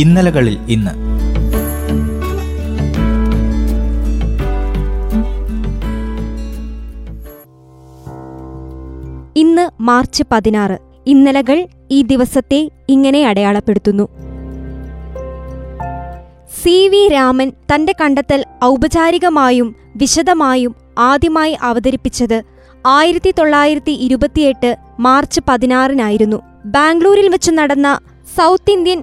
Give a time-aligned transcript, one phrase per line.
[0.00, 0.90] ഇന്നലകളിൽ ഇന്ന്.
[9.36, 10.78] ഇന്ന് മാർച്ച് പതിനാറ്.
[11.06, 14.08] ഇന്നലകൾ ഈ ദിവസത്തെ ഇങ്ങനെ അടയാളപ്പെടുത്തുന്നു.
[16.62, 22.42] സി വി രാമൻ തന്റെ കണ്ടെത്തൽ ഔപചാരികമായും വിശദമായും ആദ്യമായി അവതരിപ്പിച്ചത്
[22.86, 26.42] ആയിരത്തി തൊള്ളായിരത്തി ഇരുപത്തിയെട്ട് മാർച്ച് പതിനാറിനായിരുന്നു.
[26.64, 27.98] ബാംഗ്ലൂരിൽ വെച്ച് നടന്ന
[28.38, 29.02] സൗത്ത് ഇന്ത്യൻ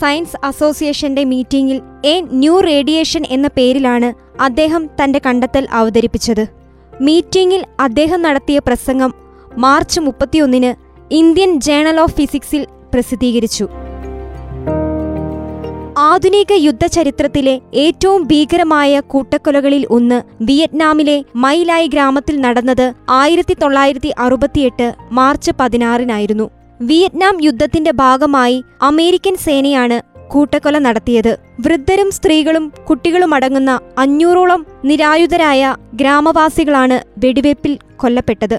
[0.00, 6.44] സയൻസ് അസോസിയേഷന്റെ മീറ്റിംഗിൽ എ ന്യൂ റേഡിയേഷൻ എന്ന പേരിലാണ് അദ്ദേഹം തന്റെ കണ്ടെത്തൽ അവതരിപ്പിച്ചത്.
[7.00, 9.14] മീറ്റിംഗിൽ അദ്ദേഹം നടത്തിയ പ്രസംഗം
[9.56, 10.74] മാർച്ച് മുപ്പത്തിയൊന്നിന്
[11.14, 13.68] ഇന്ത്യൻ ജേണൽ ഓഫ് ഫിസിക്സിൽ പ്രസിദ്ധീകരിച്ചു.
[15.98, 26.46] ആധുനിക യുദ്ധചരിത്രത്തിലെ ഏറ്റവും ഭീകരമായ കൂട്ടക്കൊലകളിൽ ഒന്ന് വിയറ്റ്നാമിലെ മൈലായ് ഗ്രാമത്തിൽ നടന്നത് ആയിരത്തി തൊള്ളായിരത്തി അറുപത്തിയെട്ട് മാർച്ച് പതിനാറിനായിരുന്നു.
[26.80, 31.38] വിയറ്റ്നാം യുദ്ധത്തിന്റെ ഭാഗമായി അമേരിക്കൻ സേനയാണ് കൂട്ടക്കൊല നടത്തിയത്.
[31.60, 38.58] വൃദ്ധരും സ്ത്രീകളും കുട്ടികളും അടങ്ങുന്ന അഞ്ഞൂറോളം നിരായുധരായ ഗ്രാമവാസികളാണ് വെടിവയ്പിൽ കൊല്ലപ്പെട്ടത്.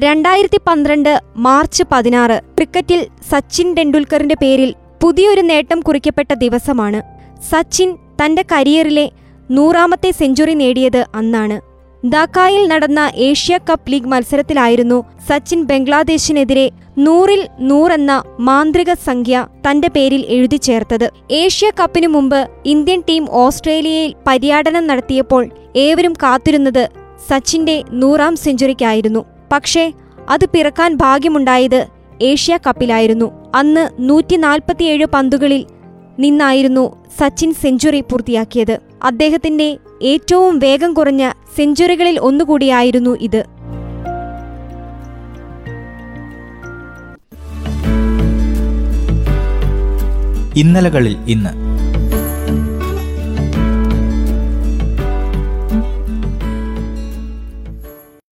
[0.00, 7.02] രണ്ടായിരത്തി പന്ത്രണ്ട് മാർച്ച് പതിനാറ് ക്രിക്കറ്റിൽ സച്ചിൻ ടെണ്ടുൽക്കറിന്റെ പേരിൽ പുതിയൊരു നേട്ടം കുറിക്കപ്പെട്ട ദിവസമാണ്.
[7.42, 9.10] സച്ചിൻ തന്റെ കരിയറിലെ
[9.50, 11.67] നൂറാമത്തെ സെഞ്ചുറി നേടിയത് അന്നാണ്.
[12.06, 20.56] ധാക്കായിൽ നടന്ന ഏഷ്യ കപ്പ് ലീഗ് മത്സരത്തിലായിരുന്നു സച്ചിൻ ബംഗ്ലാദേശിനെതിരെ നൂറിൽ നൂറെന്ന മാന്ത്രിക സംഖ്യ തന്റെ പേരിൽ എഴുതി
[20.56, 21.10] ചേർത്തത്.
[21.30, 26.88] ഏഷ്യ കപ്പിനു മുമ്പ് ഇന്ത്യൻ ടീം ഓസ്ട്രേലിയയിൽ പര്യടനം നടത്തിയപ്പോൾ ഏവരും കാത്തിരുന്നത്
[27.28, 29.24] സച്ചിന്റെ നൂറാം സെഞ്ചുറിക്കായിരുന്നു.
[29.52, 29.92] പക്ഷേ
[30.28, 31.86] അത് പിറക്കാൻ ഭാഗ്യമുണ്ടായത്
[32.22, 33.52] ഏഷ്യ കപ്പിലായിരുന്നു.
[33.54, 35.66] അന്ന് നൂറ്റി നാൽപ്പത്തിയേഴ് പന്തുകളിൽ
[36.18, 38.78] നിന്നായിരുന്നു സച്ചിൻ സെഞ്ചുറി പൂർത്തിയാക്കിയത്.
[39.02, 43.44] അദ്ദേഹത്തിന്റെ ഏറ്റവും വേഗം കുറഞ്ഞ സെഞ്ചുറികളിൽ ഒന്നുകൂടിയായിരുന്നു ഇത്.
[50.56, 51.67] ഇന്നലകളിൽ ഇന്ന്